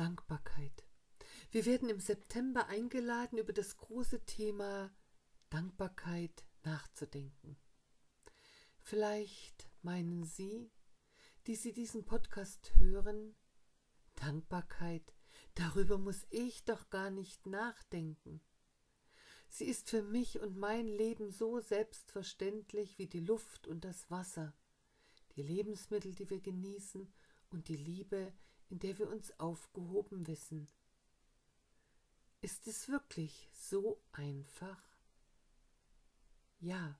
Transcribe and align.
Dankbarkeit. 0.00 0.86
Wir 1.50 1.66
werden 1.66 1.90
im 1.90 2.00
September 2.00 2.68
eingeladen, 2.68 3.36
über 3.36 3.52
das 3.52 3.76
große 3.76 4.24
Thema 4.24 4.90
Dankbarkeit 5.50 6.46
nachzudenken. 6.64 7.58
Vielleicht 8.80 9.68
meinen 9.82 10.24
Sie, 10.24 10.70
die 11.46 11.54
Sie 11.54 11.74
diesen 11.74 12.06
Podcast 12.06 12.74
hören, 12.76 13.36
Dankbarkeit, 14.14 15.12
darüber 15.54 15.98
muss 15.98 16.24
ich 16.30 16.64
doch 16.64 16.88
gar 16.88 17.10
nicht 17.10 17.44
nachdenken. 17.44 18.40
Sie 19.50 19.66
ist 19.66 19.90
für 19.90 20.02
mich 20.02 20.40
und 20.40 20.56
mein 20.56 20.86
Leben 20.86 21.30
so 21.30 21.60
selbstverständlich 21.60 22.96
wie 22.96 23.06
die 23.06 23.20
Luft 23.20 23.68
und 23.68 23.84
das 23.84 24.10
Wasser, 24.10 24.54
die 25.36 25.42
Lebensmittel, 25.42 26.14
die 26.14 26.30
wir 26.30 26.40
genießen 26.40 27.12
und 27.50 27.68
die 27.68 27.76
Liebe, 27.76 28.32
in 28.70 28.78
der 28.78 28.98
wir 28.98 29.08
uns 29.08 29.38
aufgehoben 29.38 30.26
wissen. 30.26 30.68
Ist 32.40 32.66
es 32.66 32.88
wirklich 32.88 33.50
so 33.52 34.00
einfach? 34.12 34.82
Ja, 36.58 36.98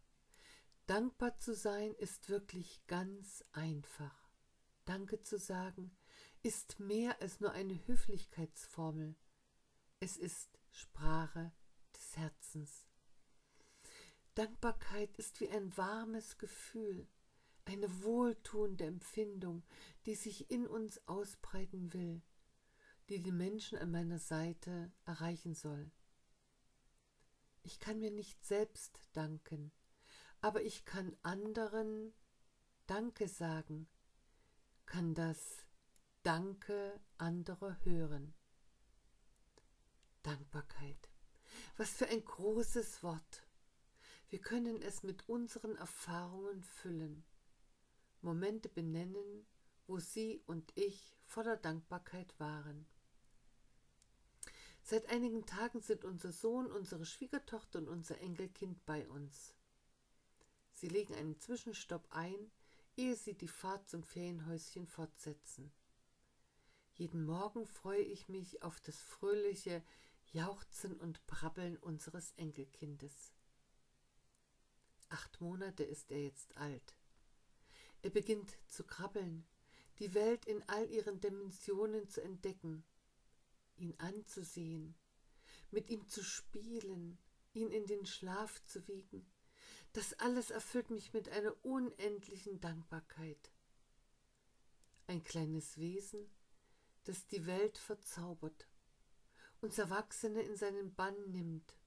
dankbar 0.87 1.39
zu 1.39 1.55
sein 1.55 1.95
ist 1.95 2.29
wirklich 2.29 2.87
ganz 2.87 3.45
einfach. 3.53 4.29
Danke 4.85 5.23
zu 5.23 5.39
sagen 5.39 5.97
ist 6.43 6.81
mehr 6.81 7.21
als 7.21 7.41
nur 7.41 7.53
eine 7.53 7.87
Höflichkeitsformel. 7.87 9.15
Es 10.01 10.17
ist 10.17 10.59
Sprache 10.71 11.53
des 11.95 12.17
Herzens. 12.17 12.87
Dankbarkeit 14.35 15.17
ist 15.19 15.41
wie 15.41 15.51
ein 15.51 15.77
warmes 15.77 16.39
Gefühl, 16.39 17.07
eine 17.71 18.03
wohltuende 18.03 18.85
Empfindung, 18.85 19.63
die 20.07 20.15
sich 20.15 20.51
in 20.51 20.67
uns 20.67 21.01
ausbreiten 21.07 21.93
will 21.93 22.23
die 23.11 23.21
den 23.21 23.37
Menschen 23.37 23.77
an 23.77 23.91
meiner 23.91 24.21
Seite 24.21 24.93
erreichen 25.05 25.55
soll. 25.55 25.91
Ich 27.63 27.81
kann 27.81 27.99
mir 27.99 28.13
nicht 28.13 28.45
selbst 28.45 29.01
danken, 29.13 29.73
aber 30.41 30.63
ich 30.63 30.85
kann 30.85 31.17
anderen 31.23 32.15
Danke 32.87 33.29
sagen, 33.29 33.89
kann 34.87 35.15
das 35.15 35.67
Danke 36.23 37.01
anderer 37.19 37.77
hören. 37.85 38.33
Dankbarkeit. 40.23 41.11
Was 41.77 41.91
für 41.91 42.07
ein 42.07 42.25
großes 42.25 43.03
Wort. 43.03 43.47
Wir 44.29 44.41
können 44.41 44.81
es 44.83 45.03
mit 45.03 45.29
unseren 45.29 45.77
Erfahrungen 45.77 46.63
füllen, 46.63 47.25
Momente 48.23 48.69
benennen, 48.69 49.47
wo 49.87 49.99
Sie 49.99 50.43
und 50.47 50.73
ich 50.77 51.17
voller 51.25 51.57
Dankbarkeit 51.57 52.39
waren. 52.39 52.87
Seit 54.83 55.09
einigen 55.11 55.47
Tagen 55.47 55.81
sind 55.81 56.05
unser 56.05 56.33
Sohn, 56.33 56.71
unsere 56.71 57.07
Schwiegertochter 57.07 57.79
und 57.79 57.89
unser 57.89 58.21
Enkelkind 58.21 58.85
bei 58.87 59.09
uns. 59.09 59.55
Sie 60.73 60.89
legen 60.89 61.15
einen 61.15 61.39
Zwischenstopp 61.39 62.07
ein, 62.11 62.51
ehe 62.97 63.15
sie 63.15 63.35
die 63.35 63.49
Fahrt 63.49 63.89
zum 63.89 64.03
Ferienhäuschen 64.03 64.87
fortsetzen. 64.87 65.73
Jeden 66.95 67.25
Morgen 67.25 67.67
freue 67.67 68.03
ich 68.03 68.29
mich 68.29 68.63
auf 68.63 68.81
das 68.81 68.97
fröhliche 68.97 69.83
Jauchzen 70.33 70.97
und 70.99 71.27
Brabbeln 71.27 71.77
unseres 71.77 72.33
Enkelkindes. 72.33 73.33
Acht 75.09 75.41
Monate 75.41 75.83
ist 75.83 76.11
er 76.11 76.23
jetzt 76.23 76.57
alt. 76.57 76.95
Er 78.03 78.11
beginnt 78.11 78.59
zu 78.67 78.85
krabbeln, 78.85 79.47
die 79.99 80.15
Welt 80.15 80.47
in 80.47 80.63
all 80.69 80.89
ihren 80.91 81.21
Dimensionen 81.21 82.09
zu 82.09 82.23
entdecken 82.23 82.85
ihn 83.81 83.95
anzusehen, 83.99 84.95
mit 85.71 85.91
ihm 85.91 86.07
zu 86.09 86.23
spielen, 86.23 87.19
ihn 87.53 87.71
in 87.71 87.87
den 87.87 88.07
Schlaf 88.07 88.63
zu 88.65 88.87
wiegen. 88.87 89.27
Das 89.93 90.15
alles 90.15 90.51
erfüllt 90.51 90.91
mich 90.91 91.13
mit 91.13 91.29
einer 91.31 91.55
unendlichen 91.65 92.61
Dankbarkeit. 92.61 93.51
Ein 95.07 95.23
kleines 95.23 95.79
Wesen, 95.79 96.31
das 97.05 97.27
die 97.27 97.47
Welt 97.47 97.79
verzaubert, 97.79 98.69
uns 99.61 99.79
Erwachsene 99.79 100.43
in 100.43 100.57
seinen 100.57 100.95
Bann 100.95 101.31
nimmt. 101.31 101.80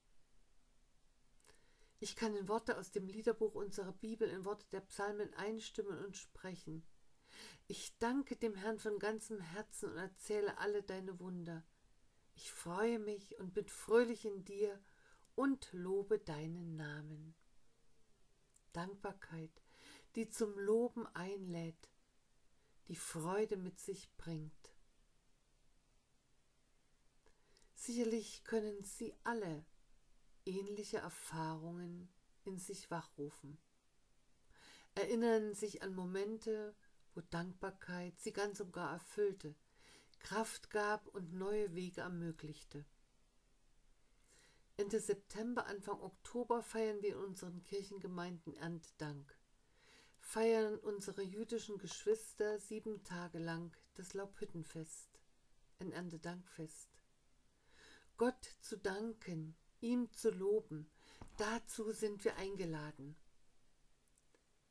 Ich 2.04 2.18
kann 2.18 2.36
in 2.36 2.50
Worte 2.50 2.78
aus 2.78 2.92
dem 2.92 3.08
Liederbuch 3.08 3.56
unserer 3.56 3.94
Bibel, 3.94 4.28
in 4.28 4.44
Worte 4.44 4.68
der 4.74 4.82
Psalmen 4.82 5.34
einstimmen 5.36 6.04
und 6.04 6.18
sprechen. 6.18 6.86
Ich 7.68 7.98
danke 7.98 8.36
dem 8.36 8.56
Herrn 8.56 8.78
von 8.78 9.00
ganzem 9.00 9.40
Herzen 9.40 9.90
und 9.90 9.98
erzähle 9.98 10.58
alle 10.58 10.84
deine 10.84 11.18
Wunder. 11.22 11.66
Ich 12.36 12.52
freue 12.52 13.00
mich 13.00 13.40
und 13.40 13.54
bin 13.54 13.70
fröhlich 13.70 14.26
in 14.26 14.44
dir 14.44 14.84
und 15.36 15.72
lobe 15.72 16.20
deinen 16.20 16.76
Namen. 16.76 17.36
Dankbarkeit, 18.74 19.64
die 20.16 20.28
zum 20.28 20.60
Loben 20.60 21.08
einlädt, 21.16 21.90
die 22.90 22.98
Freude 22.98 23.56
mit 23.56 23.80
sich 23.80 24.14
bringt. 24.18 24.76
Sicherlich 27.76 28.44
können 28.44 28.84
Sie 28.84 29.16
alle 29.24 29.66
ähnliche 30.46 30.98
Erfahrungen 30.98 32.10
in 32.44 32.58
sich 32.58 32.92
wachrufen. 32.92 33.58
Erinnern 34.96 35.54
sich 35.54 35.82
an 35.82 35.96
Momente, 35.96 36.76
wo 37.16 37.22
Dankbarkeit 37.22 38.20
Sie 38.20 38.34
ganz 38.34 38.60
und 38.60 38.74
gar 38.74 38.94
erfüllte, 38.94 39.56
Kraft 40.20 40.70
gab 40.70 41.08
und 41.08 41.34
neue 41.34 41.74
Wege 41.76 42.02
ermöglichte. 42.02 42.86
Ende 44.78 45.00
September, 45.00 45.68
Anfang 45.68 46.02
Oktober 46.02 46.64
feiern 46.64 47.02
wir 47.02 47.16
in 47.16 47.24
unseren 47.24 47.64
Kirchengemeinden 47.64 48.56
Erntedank. 48.56 49.38
Feiern 50.20 50.80
unsere 50.80 51.22
jüdischen 51.22 51.78
Geschwister 51.78 52.60
sieben 52.60 53.04
Tage 53.04 53.38
lang 53.38 53.76
das 53.94 54.14
Laubhüttenfest, 54.14 55.20
ein 55.80 55.92
Erntedankfest. 55.92 56.90
Gott 58.18 58.58
zu 58.62 58.78
danken, 58.78 59.56
ihm 59.84 60.12
zu 60.14 60.32
loben, 60.32 60.90
dazu 61.38 61.92
sind 61.92 62.24
wir 62.24 62.38
eingeladen. 62.38 63.16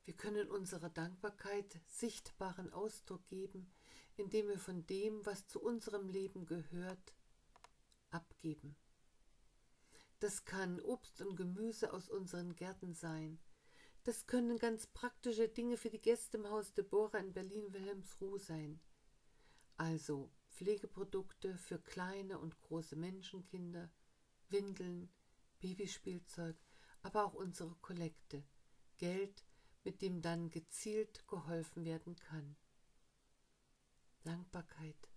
Wir 0.04 0.14
können 0.14 0.50
unserer 0.50 0.88
Dankbarkeit 0.88 1.80
sichtbaren 1.86 2.72
Ausdruck 2.72 3.28
geben, 3.28 3.72
indem 4.16 4.48
wir 4.48 4.58
von 4.58 4.84
dem, 4.86 5.24
was 5.24 5.46
zu 5.46 5.62
unserem 5.62 6.08
Leben 6.08 6.46
gehört, 6.46 7.14
abgeben. 8.10 8.74
Das 10.18 10.44
kann 10.44 10.80
Obst 10.80 11.20
und 11.20 11.36
Gemüse 11.36 11.92
aus 11.92 12.08
unseren 12.08 12.56
Gärten 12.56 12.94
sein. 12.94 13.38
Das 14.04 14.26
können 14.26 14.58
ganz 14.58 14.86
praktische 14.86 15.48
Dinge 15.48 15.76
für 15.76 15.90
die 15.90 16.00
Gäste 16.00 16.38
im 16.38 16.48
Haus 16.48 16.72
Deborah 16.74 17.18
in 17.18 17.32
Berlin-Wilhelmsruh 17.32 18.38
sein. 18.38 18.80
Also 19.76 20.30
Pflegeprodukte 20.48 21.56
für 21.56 21.78
kleine 21.78 22.38
und 22.38 22.58
große 22.60 22.96
Menschenkinder, 22.96 23.90
Windeln, 24.52 25.10
Babyspielzeug, 25.60 26.56
aber 27.02 27.24
auch 27.24 27.34
unsere 27.34 27.74
Kollekte, 27.76 28.44
Geld, 28.98 29.44
mit 29.84 30.02
dem 30.02 30.22
dann 30.22 30.50
gezielt 30.50 31.26
geholfen 31.26 31.84
werden 31.84 32.16
kann. 32.16 32.56
Dankbarkeit. 34.24 35.10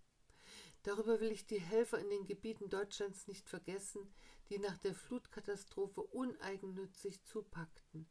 Darüber 0.84 1.19
will 1.19 1.31
ich 1.31 1.45
die 1.45 1.59
Helfer 1.59 2.00
in 2.00 2.09
den 2.09 2.25
Gebieten 2.25 2.69
Deutschlands 2.69 3.28
nicht 3.28 3.50
vergessen, 3.50 4.13
die 4.50 4.59
nach 4.59 4.78
der 4.78 4.94
Flutkatastrophe 4.94 6.01
uneigennützig 6.01 7.24
zupackten. 7.24 8.07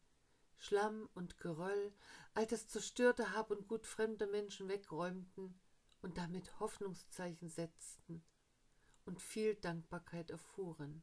Schlamm 0.56 1.08
und 1.14 1.38
Geröll, 1.38 1.92
all 2.32 2.46
das 2.46 2.68
zerstörte 2.68 3.32
Hab 3.32 3.50
und 3.50 3.68
Gut 3.68 3.86
fremder 3.86 4.26
Menschen 4.26 4.68
wegräumten 4.68 5.58
und 6.02 6.18
damit 6.18 6.58
Hoffnungszeichen 6.60 7.48
setzten 7.48 8.24
und 9.04 9.20
viel 9.20 9.54
Dankbarkeit 9.54 10.30
erfuhren. 10.30 11.02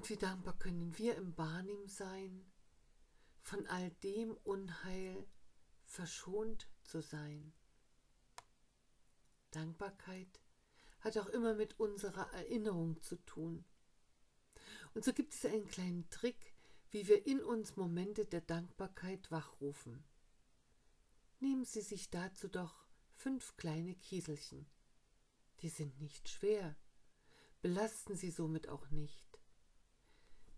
Und 0.00 0.08
wie 0.08 0.16
dankbar 0.16 0.58
können 0.58 0.96
wir 0.96 1.14
im 1.16 1.34
Barnim 1.34 1.86
sein, 1.86 2.50
von 3.42 3.66
all 3.66 3.90
dem 4.02 4.34
Unheil 4.44 5.26
verschont 5.84 6.70
zu 6.84 7.02
sein. 7.02 7.52
Dankbarkeit 9.50 10.40
hat 11.00 11.18
auch 11.18 11.26
immer 11.26 11.52
mit 11.52 11.78
unserer 11.78 12.32
Erinnerung 12.32 13.02
zu 13.02 13.16
tun. 13.26 13.66
Und 14.94 15.04
so 15.04 15.12
gibt 15.12 15.34
es 15.34 15.44
einen 15.44 15.68
kleinen 15.68 16.08
Trick, 16.08 16.54
wie 16.88 17.06
wir 17.06 17.26
in 17.26 17.42
uns 17.42 17.76
Momente 17.76 18.24
der 18.24 18.40
Dankbarkeit 18.40 19.30
wachrufen. 19.30 20.02
Nehmen 21.40 21.66
Sie 21.66 21.82
sich 21.82 22.08
dazu 22.08 22.48
doch 22.48 22.86
fünf 23.12 23.54
kleine 23.58 23.94
Kieselchen. 23.96 24.66
Die 25.60 25.68
sind 25.68 26.00
nicht 26.00 26.30
schwer, 26.30 26.74
belasten 27.60 28.16
Sie 28.16 28.30
somit 28.30 28.70
auch 28.70 28.88
nicht. 28.88 29.29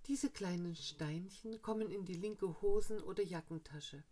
Diese 0.07 0.31
kleinen 0.31 0.75
Steinchen 0.75 1.63
kommen 1.63 1.93
in 1.93 2.05
die 2.05 2.15
linke 2.15 2.61
Hosen- 2.61 3.03
oder 3.03 3.23
Jackentasche. 3.23 4.03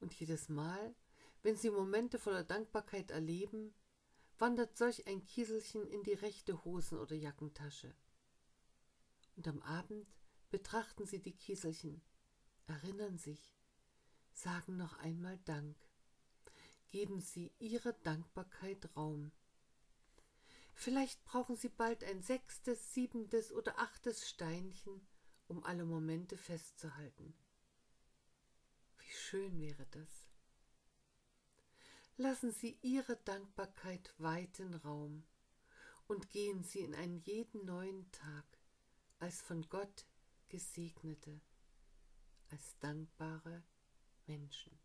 Und 0.00 0.12
jedes 0.14 0.48
Mal, 0.48 0.94
wenn 1.42 1.56
Sie 1.56 1.70
Momente 1.70 2.18
voller 2.18 2.42
Dankbarkeit 2.42 3.12
erleben, 3.12 3.72
wandert 4.38 4.76
solch 4.76 5.06
ein 5.06 5.24
Kieselchen 5.24 5.86
in 5.86 6.02
die 6.02 6.14
rechte 6.14 6.64
Hosen- 6.64 6.98
oder 6.98 7.14
Jackentasche. 7.14 7.94
Und 9.36 9.46
am 9.46 9.62
Abend 9.62 10.06
betrachten 10.50 11.06
Sie 11.06 11.20
die 11.20 11.36
Kieselchen, 11.36 12.02
erinnern 12.66 13.18
sich, 13.18 13.54
sagen 14.32 14.76
noch 14.76 14.98
einmal 14.98 15.38
Dank. 15.44 15.76
Geben 16.90 17.20
Sie 17.20 17.52
Ihrer 17.60 17.92
Dankbarkeit 17.92 18.96
Raum. 18.96 19.30
Vielleicht 20.74 21.24
brauchen 21.24 21.56
Sie 21.56 21.68
bald 21.68 22.02
ein 22.04 22.22
sechstes, 22.22 22.92
siebentes 22.94 23.52
oder 23.52 23.78
achtes 23.78 24.28
Steinchen, 24.28 25.06
um 25.46 25.62
alle 25.64 25.84
Momente 25.84 26.36
festzuhalten. 26.36 27.34
Wie 28.98 29.12
schön 29.12 29.60
wäre 29.60 29.86
das. 29.90 30.28
Lassen 32.16 32.52
Sie 32.52 32.78
Ihre 32.82 33.16
Dankbarkeit 33.16 34.14
weiten 34.18 34.74
Raum 34.74 35.24
und 36.06 36.30
gehen 36.30 36.62
Sie 36.62 36.80
in 36.80 36.94
einen 36.94 37.18
jeden 37.18 37.64
neuen 37.64 38.10
Tag 38.12 38.44
als 39.18 39.40
von 39.40 39.68
Gott 39.68 40.06
gesegnete, 40.48 41.40
als 42.50 42.78
dankbare 42.80 43.62
Menschen. 44.26 44.78